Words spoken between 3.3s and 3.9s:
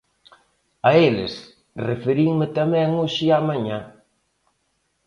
á mañá.